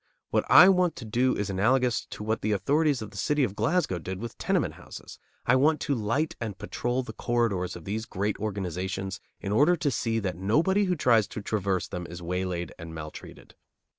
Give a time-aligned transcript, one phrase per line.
[0.31, 3.55] What I want to do is analogous to what the authorities of the city of
[3.55, 5.19] Glasgow did with tenement houses.
[5.45, 9.91] I want to light and patrol the corridors of these great organizations in order to
[9.91, 13.53] see that nobody who tries to traverse them is waylaid and maltreated.